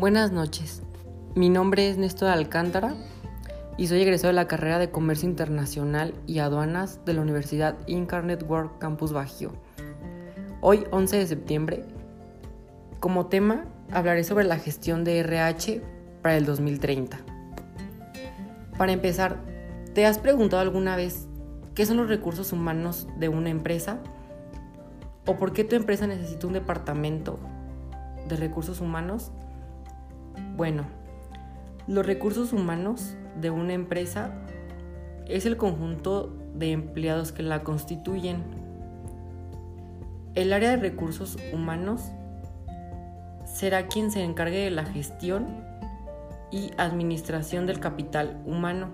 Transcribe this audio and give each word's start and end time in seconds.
Buenas 0.00 0.32
noches. 0.32 0.82
Mi 1.34 1.50
nombre 1.50 1.90
es 1.90 1.98
Néstor 1.98 2.30
Alcántara 2.30 2.94
y 3.76 3.86
soy 3.86 4.00
egresado 4.00 4.28
de 4.28 4.32
la 4.32 4.48
carrera 4.48 4.78
de 4.78 4.90
Comercio 4.90 5.28
Internacional 5.28 6.14
y 6.26 6.38
Aduanas 6.38 7.04
de 7.04 7.12
la 7.12 7.20
Universidad 7.20 7.76
Incarnet 7.86 8.42
World 8.48 8.78
Campus 8.78 9.12
Bajío. 9.12 9.52
Hoy, 10.62 10.86
11 10.90 11.18
de 11.18 11.26
septiembre, 11.26 11.84
como 12.98 13.26
tema 13.26 13.66
hablaré 13.92 14.24
sobre 14.24 14.44
la 14.44 14.56
gestión 14.56 15.04
de 15.04 15.18
RH 15.18 15.82
para 16.22 16.38
el 16.38 16.46
2030. 16.46 17.18
Para 18.78 18.92
empezar, 18.92 19.36
¿te 19.92 20.06
has 20.06 20.18
preguntado 20.18 20.62
alguna 20.62 20.96
vez 20.96 21.28
qué 21.74 21.84
son 21.84 21.98
los 21.98 22.08
recursos 22.08 22.54
humanos 22.54 23.06
de 23.18 23.28
una 23.28 23.50
empresa? 23.50 23.98
¿O 25.26 25.36
por 25.36 25.52
qué 25.52 25.62
tu 25.62 25.76
empresa 25.76 26.06
necesita 26.06 26.46
un 26.46 26.54
departamento 26.54 27.38
de 28.30 28.36
recursos 28.36 28.80
humanos? 28.80 29.30
Bueno, 30.56 30.84
los 31.86 32.04
recursos 32.04 32.52
humanos 32.52 33.16
de 33.40 33.50
una 33.50 33.72
empresa 33.72 34.32
es 35.26 35.46
el 35.46 35.56
conjunto 35.56 36.36
de 36.54 36.72
empleados 36.72 37.32
que 37.32 37.42
la 37.42 37.62
constituyen. 37.62 38.42
El 40.34 40.52
área 40.52 40.70
de 40.70 40.76
recursos 40.76 41.38
humanos 41.52 42.10
será 43.44 43.86
quien 43.88 44.10
se 44.10 44.22
encargue 44.22 44.58
de 44.58 44.70
la 44.70 44.84
gestión 44.84 45.64
y 46.50 46.70
administración 46.76 47.66
del 47.66 47.80
capital 47.80 48.42
humano, 48.46 48.88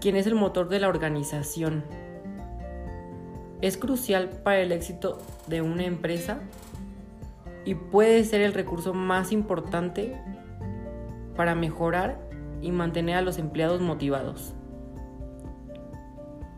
quien 0.00 0.16
es 0.16 0.26
el 0.26 0.34
motor 0.34 0.68
de 0.68 0.80
la 0.80 0.88
organización. 0.88 1.84
Es 3.60 3.76
crucial 3.76 4.28
para 4.28 4.60
el 4.60 4.72
éxito 4.72 5.18
de 5.46 5.60
una 5.60 5.84
empresa 5.84 6.40
y 7.70 7.76
puede 7.76 8.24
ser 8.24 8.40
el 8.40 8.52
recurso 8.52 8.94
más 8.94 9.30
importante 9.30 10.20
para 11.36 11.54
mejorar 11.54 12.18
y 12.60 12.72
mantener 12.72 13.14
a 13.14 13.22
los 13.22 13.38
empleados 13.38 13.80
motivados. 13.80 14.54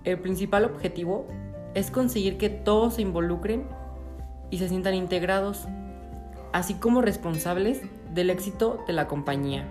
El 0.04 0.20
principal 0.20 0.64
objetivo 0.64 1.26
es 1.74 1.90
conseguir 1.90 2.38
que 2.38 2.48
todos 2.48 2.94
se 2.94 3.02
involucren 3.02 3.66
y 4.48 4.56
se 4.56 4.70
sientan 4.70 4.94
integrados, 4.94 5.68
así 6.54 6.76
como 6.76 7.02
responsables 7.02 7.82
del 8.14 8.30
éxito 8.30 8.82
de 8.86 8.94
la 8.94 9.06
compañía. 9.06 9.68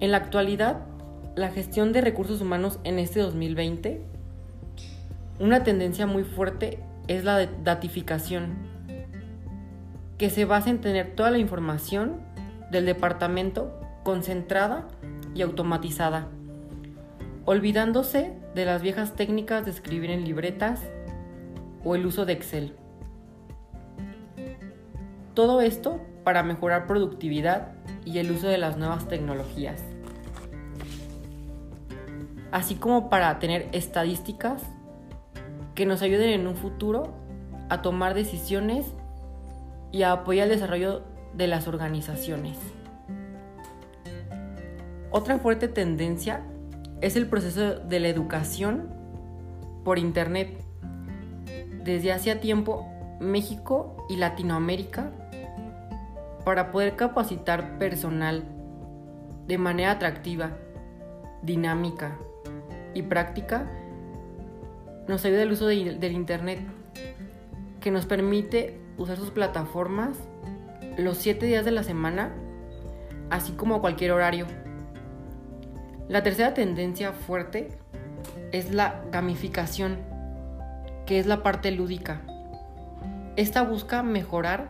En 0.00 0.10
la 0.10 0.16
actualidad, 0.16 0.80
la 1.36 1.50
gestión 1.50 1.92
de 1.92 2.00
recursos 2.00 2.40
humanos 2.40 2.80
en 2.82 2.98
este 2.98 3.20
2020, 3.20 4.02
una 5.38 5.62
tendencia 5.62 6.08
muy 6.08 6.24
fuerte 6.24 6.80
es 7.06 7.22
la 7.22 7.46
datificación, 7.46 8.74
que 10.18 10.30
se 10.30 10.44
basa 10.44 10.70
en 10.70 10.80
tener 10.80 11.14
toda 11.14 11.30
la 11.30 11.38
información 11.38 12.20
del 12.70 12.86
departamento 12.86 13.78
concentrada 14.02 14.88
y 15.34 15.42
automatizada, 15.42 16.28
olvidándose 17.44 18.32
de 18.54 18.64
las 18.64 18.82
viejas 18.82 19.14
técnicas 19.14 19.64
de 19.64 19.70
escribir 19.70 20.10
en 20.10 20.24
libretas 20.24 20.80
o 21.84 21.94
el 21.94 22.06
uso 22.06 22.24
de 22.24 22.32
Excel. 22.32 22.74
Todo 25.34 25.60
esto 25.60 26.00
para 26.24 26.42
mejorar 26.42 26.86
productividad 26.86 27.72
y 28.04 28.18
el 28.18 28.30
uso 28.30 28.48
de 28.48 28.58
las 28.58 28.78
nuevas 28.78 29.06
tecnologías, 29.08 29.82
así 32.52 32.76
como 32.76 33.10
para 33.10 33.38
tener 33.38 33.68
estadísticas 33.72 34.62
que 35.74 35.84
nos 35.84 36.00
ayuden 36.00 36.30
en 36.30 36.46
un 36.46 36.56
futuro 36.56 37.14
a 37.68 37.82
tomar 37.82 38.14
decisiones 38.14 38.86
y 39.96 40.02
a 40.02 40.12
apoyar 40.12 40.44
el 40.48 40.52
desarrollo 40.52 41.04
de 41.32 41.46
las 41.46 41.66
organizaciones. 41.68 42.58
Otra 45.10 45.38
fuerte 45.38 45.68
tendencia 45.68 46.42
es 47.00 47.16
el 47.16 47.26
proceso 47.26 47.76
de 47.76 48.00
la 48.00 48.08
educación 48.08 48.90
por 49.84 49.98
Internet. 49.98 50.62
Desde 51.82 52.12
hacía 52.12 52.40
tiempo, 52.40 52.86
México 53.20 54.06
y 54.10 54.16
Latinoamérica, 54.16 55.12
para 56.44 56.70
poder 56.72 56.96
capacitar 56.96 57.78
personal 57.78 58.44
de 59.46 59.56
manera 59.56 59.92
atractiva, 59.92 60.58
dinámica 61.40 62.18
y 62.92 63.00
práctica, 63.00 63.70
nos 65.08 65.24
ayuda 65.24 65.42
el 65.42 65.52
uso 65.52 65.66
del 65.66 66.12
Internet, 66.12 66.60
que 67.80 67.90
nos 67.90 68.04
permite 68.04 68.84
usar 68.98 69.16
sus 69.16 69.30
plataformas 69.30 70.16
los 70.96 71.18
7 71.18 71.46
días 71.46 71.64
de 71.64 71.70
la 71.70 71.82
semana, 71.82 72.32
así 73.30 73.52
como 73.52 73.80
cualquier 73.80 74.12
horario. 74.12 74.46
La 76.08 76.22
tercera 76.22 76.54
tendencia 76.54 77.12
fuerte 77.12 77.68
es 78.52 78.72
la 78.72 79.02
gamificación, 79.10 79.98
que 81.04 81.18
es 81.18 81.26
la 81.26 81.42
parte 81.42 81.70
lúdica. 81.70 82.22
Esta 83.36 83.62
busca 83.62 84.02
mejorar 84.02 84.68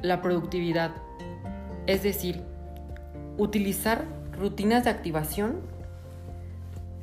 la 0.00 0.22
productividad, 0.22 0.92
es 1.86 2.02
decir, 2.02 2.42
utilizar 3.36 4.04
rutinas 4.38 4.84
de 4.84 4.90
activación 4.90 5.60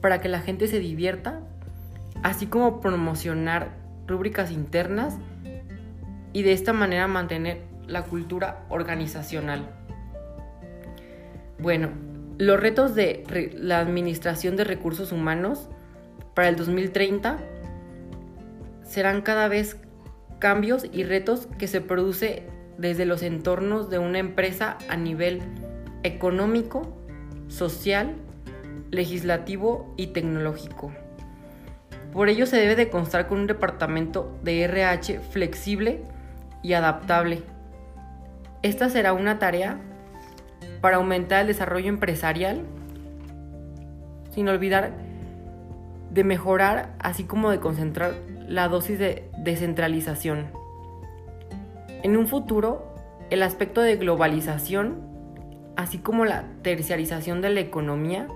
para 0.02 0.22
que 0.22 0.30
la 0.30 0.40
gente 0.40 0.68
se 0.68 0.80
divierta, 0.80 1.42
así 2.24 2.48
como 2.48 2.80
promocionar 2.80 3.78
rúbricas 4.08 4.52
internas 4.52 5.18
y 6.34 6.44
de 6.44 6.54
esta 6.54 6.74
manera 6.74 7.08
mantener 7.08 7.62
la 7.88 8.04
cultura 8.04 8.66
organizacional. 8.70 9.70
Bueno, 11.60 11.90
los 12.38 12.60
retos 12.60 12.96
de 12.96 13.52
la 13.58 13.80
administración 13.80 14.56
de 14.56 14.64
recursos 14.64 15.12
humanos 15.12 15.68
para 16.34 16.48
el 16.48 16.56
2030 16.56 17.38
serán 18.84 19.22
cada 19.22 19.48
vez 19.48 19.78
cambios 20.40 20.86
y 20.92 21.04
retos 21.04 21.48
que 21.58 21.68
se 21.68 21.82
produce 21.82 22.44
desde 22.78 23.06
los 23.06 23.24
entornos 23.24 23.90
de 23.90 24.00
una 24.00 24.20
empresa 24.20 24.78
a 24.88 24.96
nivel 24.96 25.42
económico, 26.04 26.96
social, 27.50 28.16
legislativo 28.90 29.94
y 29.98 30.08
tecnológico. 30.08 30.94
Por 32.14 32.30
ello 32.30 32.46
se 32.46 32.56
debe 32.56 32.76
de 32.76 32.90
constar 32.90 33.28
con 33.28 33.40
un 33.40 33.48
departamento 33.48 34.40
de 34.44 34.64
RH 34.64 35.20
flexible 35.32 36.02
y 36.62 36.74
adaptable. 36.74 37.44
Esta 38.62 38.90
será 38.90 39.14
una 39.14 39.40
tarea 39.40 39.78
para 40.82 40.98
aumentar 40.98 41.42
el 41.42 41.48
desarrollo 41.48 41.90
empresarial, 41.90 42.62
sin 44.32 44.48
olvidar 44.48 44.92
de 46.12 46.24
mejorar, 46.24 46.96
así 47.00 47.24
como 47.24 47.52
de 47.52 47.60
concentrar 47.60 48.14
la 48.48 48.68
dosis 48.68 48.98
de 48.98 49.30
descentralización. 49.38 50.48
En 52.02 52.18
un 52.18 52.28
futuro, 52.28 52.96
el 53.30 53.44
aspecto 53.44 53.82
de 53.82 53.96
globalización, 53.98 55.02
así 55.76 56.00
como 56.00 56.26
la 56.26 56.46
terciarización 56.62 57.42
de 57.42 57.50
la 57.50 57.60
economía, 57.60 58.28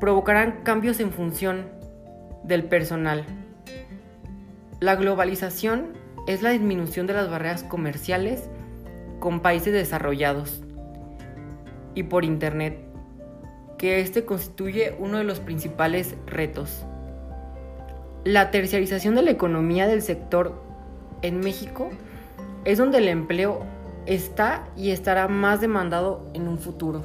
provocarán 0.00 0.62
cambios 0.62 1.00
en 1.00 1.12
función 1.12 1.66
del 2.42 2.64
personal. 2.64 3.24
La 4.80 4.96
globalización 4.96 6.03
es 6.26 6.42
la 6.42 6.50
disminución 6.50 7.06
de 7.06 7.12
las 7.14 7.30
barreras 7.30 7.62
comerciales 7.62 8.44
con 9.20 9.40
países 9.40 9.72
desarrollados 9.72 10.60
y 11.94 12.04
por 12.04 12.24
Internet, 12.24 12.78
que 13.78 14.00
este 14.00 14.24
constituye 14.24 14.94
uno 14.98 15.18
de 15.18 15.24
los 15.24 15.40
principales 15.40 16.14
retos. 16.26 16.84
La 18.24 18.50
terciarización 18.50 19.14
de 19.14 19.22
la 19.22 19.30
economía 19.30 19.86
del 19.86 20.02
sector 20.02 20.62
en 21.22 21.40
México 21.40 21.90
es 22.64 22.78
donde 22.78 22.98
el 22.98 23.08
empleo 23.08 23.62
está 24.06 24.66
y 24.76 24.90
estará 24.90 25.28
más 25.28 25.60
demandado 25.60 26.26
en 26.34 26.48
un 26.48 26.58
futuro. 26.58 27.04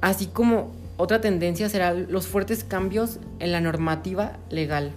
Así 0.00 0.26
como 0.26 0.72
otra 0.96 1.20
tendencia 1.20 1.68
serán 1.68 2.10
los 2.10 2.26
fuertes 2.26 2.64
cambios 2.64 3.20
en 3.38 3.52
la 3.52 3.60
normativa 3.60 4.38
legal. 4.50 4.92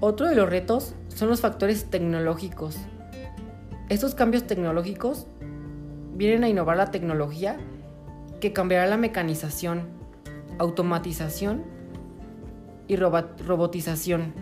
Otro 0.00 0.28
de 0.28 0.36
los 0.36 0.48
retos 0.48 0.94
son 1.08 1.28
los 1.28 1.40
factores 1.40 1.86
tecnológicos. 1.90 2.76
Estos 3.88 4.14
cambios 4.14 4.46
tecnológicos 4.46 5.26
vienen 6.14 6.44
a 6.44 6.48
innovar 6.48 6.76
la 6.76 6.92
tecnología 6.92 7.56
que 8.40 8.52
cambiará 8.52 8.86
la 8.86 8.96
mecanización, 8.96 9.88
automatización 10.58 11.64
y 12.86 12.94
robotización, 12.94 14.34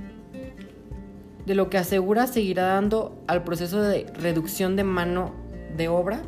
de 1.47 1.55
lo 1.55 1.71
que 1.71 1.79
asegura 1.79 2.27
seguirá 2.27 2.67
dando 2.67 3.17
al 3.27 3.43
proceso 3.43 3.81
de 3.81 4.13
reducción 4.15 4.77
de 4.77 4.85
mano 4.85 5.33
de 5.75 5.89
obra, 5.89 6.21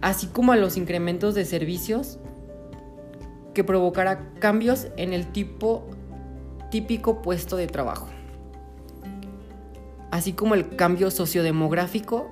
así 0.00 0.26
como 0.26 0.52
a 0.52 0.56
los 0.56 0.76
incrementos 0.76 1.36
de 1.36 1.44
servicios 1.44 2.18
que 3.54 3.62
provocará 3.62 4.32
cambios 4.40 4.88
en 4.96 5.12
el 5.12 5.30
tipo 5.30 5.86
típico 6.70 7.22
puesto 7.22 7.56
de 7.56 7.66
trabajo. 7.66 8.08
así 10.10 10.32
como 10.32 10.54
el 10.54 10.74
cambio 10.74 11.10
sociodemográfico, 11.10 12.30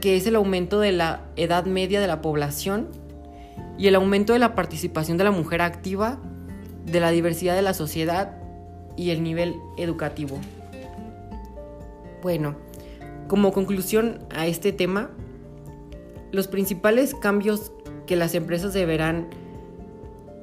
que 0.00 0.16
es 0.16 0.26
el 0.26 0.34
aumento 0.34 0.80
de 0.80 0.92
la 0.92 1.22
edad 1.36 1.64
media 1.64 2.00
de 2.00 2.06
la 2.08 2.20
población 2.20 2.88
y 3.78 3.86
el 3.86 3.94
aumento 3.94 4.32
de 4.32 4.40
la 4.40 4.54
participación 4.54 5.16
de 5.16 5.24
la 5.24 5.30
mujer 5.30 5.62
activa, 5.62 6.18
de 6.84 7.00
la 7.00 7.10
diversidad 7.10 7.54
de 7.54 7.62
la 7.62 7.74
sociedad 7.74 8.36
y 8.96 9.10
el 9.10 9.22
nivel 9.22 9.54
educativo. 9.78 10.38
Bueno, 12.22 12.56
como 13.28 13.52
conclusión 13.52 14.18
a 14.30 14.46
este 14.46 14.72
tema, 14.72 15.10
los 16.32 16.48
principales 16.48 17.14
cambios 17.14 17.72
que 18.06 18.16
las 18.16 18.34
empresas 18.34 18.72
deberán 18.72 19.28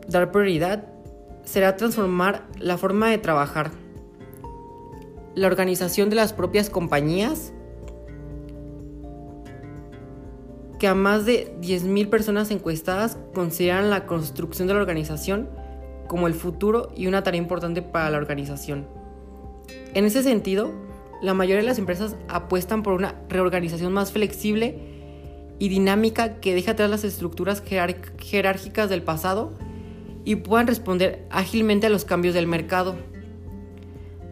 dar 0.08 0.32
prioridad 0.32 0.86
será 1.48 1.78
transformar 1.78 2.46
la 2.60 2.78
forma 2.78 3.10
de 3.10 3.18
trabajar, 3.18 3.72
la 5.34 5.48
organización 5.48 6.10
de 6.10 6.18
las 6.18 6.34
propias 6.34 6.70
compañías, 6.70 7.54
que 10.78 10.88
a 10.88 10.94
más 10.94 11.26
de 11.26 11.56
10.000 11.62 12.10
personas 12.10 12.52
encuestadas 12.52 13.18
consideran 13.34 13.90
la 13.90 14.06
construcción 14.06 14.68
de 14.68 14.74
la 14.74 14.82
organización 14.82 15.50
como 16.08 16.28
el 16.28 16.34
futuro 16.34 16.92
y 16.98 17.08
una 17.08 17.24
tarea 17.24 17.42
importante 17.42 17.82
para 17.82 18.12
la 18.12 18.18
organización. 18.18 18.86
En 19.94 20.04
ese 20.04 20.24
sentido, 20.24 20.74
la 21.22 21.34
mayoría 21.34 21.62
de 21.62 21.68
las 21.68 21.80
empresas 21.80 22.18
apuestan 22.28 22.84
por 22.84 22.94
una 22.94 23.16
reorganización 23.30 23.94
más 23.94 24.12
flexible 24.12 24.80
y 25.60 25.70
dinámica 25.70 26.42
que 26.42 26.54
deje 26.54 26.72
atrás 26.72 26.90
las 26.90 27.06
estructuras 27.06 27.64
jerárquicas 27.64 28.90
del 28.90 29.02
pasado 29.02 29.54
y 30.28 30.36
puedan 30.36 30.68
responder 30.68 31.26
ágilmente 31.30 31.88
a 31.88 31.90
los 31.90 32.04
cambios 32.04 32.34
del 32.34 32.48
mercado. 32.48 32.98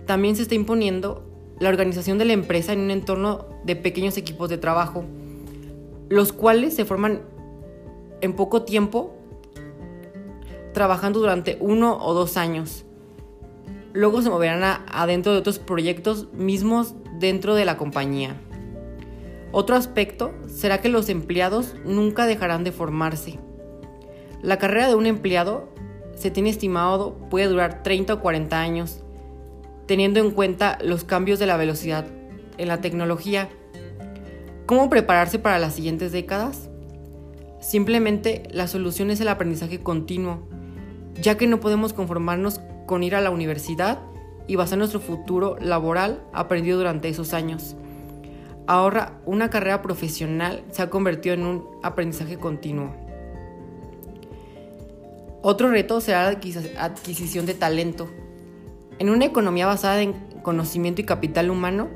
También 0.05 0.35
se 0.35 0.41
está 0.41 0.53
imponiendo 0.53 1.23
la 1.57 1.69
organización 1.69 2.17
de 2.17 2.25
la 2.25 2.33
empresa 2.33 2.73
en 2.73 2.81
un 2.81 2.91
entorno 2.91 3.45
de 3.63 3.77
pequeños 3.77 4.17
equipos 4.17 4.49
de 4.49 4.57
trabajo, 4.57 5.05
los 6.09 6.33
cuales 6.33 6.75
se 6.75 6.83
forman 6.83 7.21
en 8.19 8.33
poco 8.33 8.63
tiempo, 8.63 9.15
trabajando 10.73 11.19
durante 11.19 11.57
uno 11.61 11.97
o 12.05 12.13
dos 12.13 12.35
años. 12.35 12.83
Luego 13.93 14.21
se 14.21 14.29
moverán 14.29 14.83
adentro 14.91 15.31
de 15.31 15.37
otros 15.37 15.59
proyectos 15.59 16.27
mismos 16.33 16.95
dentro 17.19 17.55
de 17.55 17.63
la 17.63 17.77
compañía. 17.77 18.35
Otro 19.53 19.77
aspecto 19.77 20.33
será 20.47 20.81
que 20.81 20.89
los 20.89 21.07
empleados 21.07 21.73
nunca 21.85 22.25
dejarán 22.25 22.65
de 22.65 22.73
formarse. 22.73 23.39
La 24.41 24.59
carrera 24.59 24.89
de 24.89 24.95
un 24.95 25.05
empleado 25.05 25.73
se 26.15 26.31
tiene 26.31 26.49
estimado 26.49 27.13
puede 27.29 27.47
durar 27.47 27.83
30 27.83 28.15
o 28.15 28.19
40 28.21 28.59
años, 28.59 29.03
teniendo 29.85 30.19
en 30.19 30.31
cuenta 30.31 30.77
los 30.81 31.03
cambios 31.03 31.39
de 31.39 31.45
la 31.45 31.57
velocidad 31.57 32.05
en 32.57 32.67
la 32.67 32.81
tecnología. 32.81 33.49
¿Cómo 34.65 34.89
prepararse 34.89 35.37
para 35.37 35.59
las 35.59 35.75
siguientes 35.75 36.11
décadas? 36.11 36.69
Simplemente 37.61 38.43
la 38.51 38.67
solución 38.67 39.11
es 39.11 39.19
el 39.21 39.27
aprendizaje 39.27 39.79
continuo, 39.79 40.47
ya 41.21 41.37
que 41.37 41.47
no 41.47 41.59
podemos 41.59 41.93
conformarnos 41.93 42.61
con 42.85 43.03
ir 43.03 43.15
a 43.15 43.21
la 43.21 43.31
universidad 43.31 43.99
y 44.47 44.55
basar 44.55 44.77
nuestro 44.77 44.99
futuro 44.99 45.57
laboral 45.59 46.23
aprendido 46.33 46.77
durante 46.77 47.09
esos 47.09 47.33
años. 47.33 47.75
Ahora, 48.67 49.19
una 49.25 49.49
carrera 49.49 49.81
profesional 49.81 50.63
se 50.71 50.81
ha 50.81 50.89
convertido 50.89 51.35
en 51.35 51.45
un 51.45 51.65
aprendizaje 51.83 52.37
continuo. 52.37 53.04
Otro 55.47 55.69
reto 55.69 56.01
será 56.01 56.23
la 56.23 56.39
adquisición 56.79 57.45
de 57.45 57.53
talento. 57.53 58.09
En 58.97 59.11
una 59.11 59.25
economía 59.25 59.67
basada 59.67 60.01
en 60.01 60.13
conocimiento 60.41 61.01
y 61.01 61.03
capital 61.03 61.51
humano, 61.51 61.87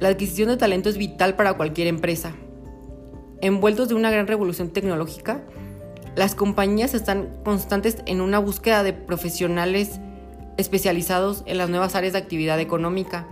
la 0.00 0.08
adquisición 0.08 0.48
de 0.48 0.56
talento 0.56 0.88
es 0.88 0.98
vital 0.98 1.36
para 1.36 1.52
cualquier 1.52 1.86
empresa. 1.86 2.32
Envueltos 3.40 3.88
de 3.88 3.94
una 3.94 4.10
gran 4.10 4.26
revolución 4.26 4.70
tecnológica, 4.70 5.42
las 6.16 6.34
compañías 6.34 6.92
están 6.94 7.38
constantes 7.44 7.98
en 8.04 8.20
una 8.20 8.40
búsqueda 8.40 8.82
de 8.82 8.92
profesionales 8.92 10.00
especializados 10.56 11.44
en 11.46 11.58
las 11.58 11.70
nuevas 11.70 11.94
áreas 11.94 12.14
de 12.14 12.18
actividad 12.18 12.58
económica, 12.58 13.28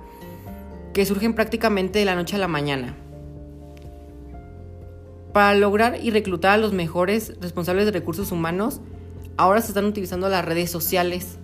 que 0.92 1.04
surgen 1.04 1.34
prácticamente 1.34 1.98
de 1.98 2.04
la 2.04 2.14
noche 2.14 2.36
a 2.36 2.38
la 2.38 2.46
mañana. 2.46 2.94
Para 5.32 5.56
lograr 5.56 5.98
y 6.00 6.12
reclutar 6.12 6.52
a 6.52 6.58
los 6.58 6.72
mejores 6.72 7.32
responsables 7.40 7.86
de 7.86 7.90
recursos 7.90 8.30
humanos, 8.30 8.80
ahora 9.36 9.60
se 9.60 9.68
están 9.68 9.84
utilizando 9.86 10.28
las 10.28 10.44
redes 10.44 10.70
sociales, 10.70 11.38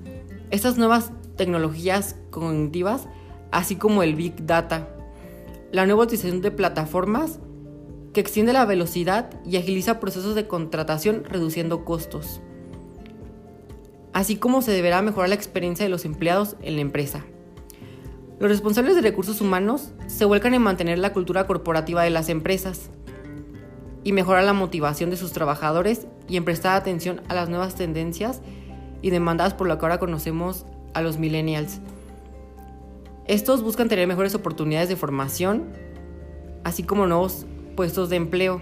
estas 0.51 0.79
nuevas 0.79 1.13
tecnologías 1.37 2.17
cognitivas, 2.31 3.09
así 3.51 3.77
como 3.77 4.03
el 4.03 4.15
Big 4.15 4.47
Data, 4.47 4.89
la 5.73 5.87
nueva 5.87 6.05
utilización 6.05 6.41
de 6.41 6.51
plataformas 6.51 7.39
que 8.13 8.21
extiende 8.21 8.53
la 8.53 8.65
velocidad 8.65 9.31
y 9.45 9.57
agiliza 9.57 10.01
procesos 10.01 10.35
de 10.35 10.47
contratación 10.47 11.25
reduciendo 11.25 11.85
costos, 11.85 12.41
así 14.13 14.37
como 14.37 14.63
se 14.63 14.73
deberá 14.73 15.03
mejorar 15.03 15.29
la 15.29 15.37
experiencia 15.37 15.85
de 15.85 15.91
los 15.91 16.05
empleados 16.05 16.57
en 16.63 16.77
la 16.77 16.83
empresa. 16.83 17.25
Los 18.41 18.51
responsables 18.51 18.97
de 18.97 19.03
recursos 19.03 19.41
humanos 19.41 19.93
se 20.07 20.25
vuelcan 20.25 20.55
en 20.55 20.63
mantener 20.63 20.99
la 20.99 21.13
cultura 21.13 21.47
corporativa 21.47 22.03
de 22.03 22.11
las 22.11 22.29
empresas, 22.31 22.91
y 24.05 24.13
mejorar 24.13 24.45
la 24.45 24.53
motivación 24.53 25.11
de 25.11 25.17
sus 25.17 25.33
trabajadores 25.33 26.07
y 26.29 26.37
en 26.37 26.45
prestar 26.45 26.77
atención 26.77 27.21
a 27.29 27.35
las 27.35 27.49
nuevas 27.49 27.75
tendencias 27.75 28.41
y 29.03 29.11
demandadas 29.11 29.55
por 29.55 29.69
lo 29.69 29.79
que 29.79 29.85
ahora 29.85 29.99
conocemos 29.99 30.67
a 30.95 31.03
los 31.03 31.19
millennials. 31.19 31.81
Estos 33.27 33.63
buscan 33.63 33.89
tener 33.89 34.09
mejores 34.09 34.35
oportunidades 34.35 34.89
de 34.89 34.97
formación, 34.97 35.73
así 36.65 36.83
como 36.83 37.07
nuevos 37.07 37.47
puestos 37.77 38.11
de 38.11 38.17
empleo. 38.17 38.61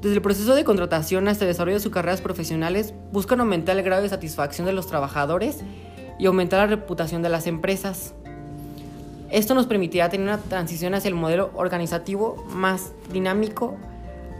Desde 0.00 0.14
el 0.14 0.22
proceso 0.22 0.54
de 0.54 0.62
contratación 0.62 1.26
hasta 1.26 1.44
el 1.44 1.50
desarrollo 1.50 1.76
de 1.76 1.82
sus 1.82 1.92
carreras 1.92 2.20
profesionales, 2.20 2.94
buscan 3.10 3.40
aumentar 3.40 3.76
el 3.76 3.82
grado 3.82 4.02
de 4.02 4.08
satisfacción 4.08 4.64
de 4.64 4.72
los 4.72 4.86
trabajadores 4.86 5.64
y 6.20 6.26
aumentar 6.26 6.60
la 6.60 6.76
reputación 6.76 7.20
de 7.22 7.28
las 7.30 7.48
empresas. 7.48 8.14
Esto 9.30 9.54
nos 9.54 9.66
permitirá 9.66 10.08
tener 10.08 10.26
una 10.26 10.38
transición 10.38 10.94
hacia 10.94 11.08
el 11.08 11.14
modelo 11.14 11.50
organizativo 11.54 12.46
más 12.50 12.92
dinámico, 13.12 13.76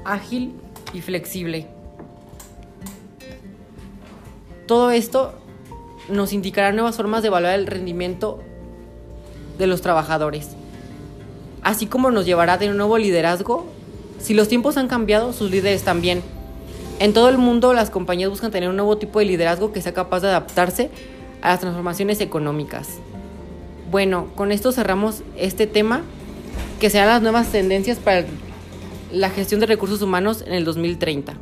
ágil 0.04 0.54
y 0.94 1.02
flexible. 1.02 1.66
Todo 4.66 4.90
esto 4.90 5.34
nos 6.08 6.32
indicará 6.32 6.72
nuevas 6.72 6.96
formas 6.96 7.22
de 7.22 7.28
evaluar 7.28 7.54
el 7.54 7.66
rendimiento 7.66 8.38
de 9.58 9.66
los 9.66 9.82
trabajadores, 9.82 10.50
así 11.62 11.86
como 11.86 12.10
nos 12.10 12.24
llevará 12.24 12.54
a 12.54 12.58
tener 12.58 12.72
un 12.72 12.78
nuevo 12.78 12.96
liderazgo. 12.96 13.66
Si 14.18 14.32
los 14.32 14.48
tiempos 14.48 14.78
han 14.78 14.88
cambiado, 14.88 15.32
sus 15.34 15.50
líderes 15.50 15.84
también. 15.84 16.22
En 16.98 17.12
todo 17.12 17.28
el 17.28 17.38
mundo 17.38 17.74
las 17.74 17.90
compañías 17.90 18.30
buscan 18.30 18.50
tener 18.50 18.70
un 18.70 18.76
nuevo 18.76 18.96
tipo 18.96 19.18
de 19.18 19.26
liderazgo 19.26 19.70
que 19.70 19.82
sea 19.82 19.92
capaz 19.92 20.20
de 20.20 20.28
adaptarse 20.28 20.90
a 21.42 21.48
las 21.48 21.60
transformaciones 21.60 22.20
económicas. 22.20 22.98
Bueno, 23.90 24.28
con 24.34 24.52
esto 24.52 24.70
cerramos 24.70 25.22
este 25.36 25.66
tema, 25.66 26.02
que 26.78 26.90
sean 26.90 27.08
las 27.08 27.22
nuevas 27.22 27.50
tendencias 27.50 27.98
para 27.98 28.26
la 29.10 29.30
gestión 29.30 29.60
de 29.60 29.66
recursos 29.66 30.02
humanos 30.02 30.44
en 30.46 30.52
el 30.52 30.66
2030. 30.66 31.34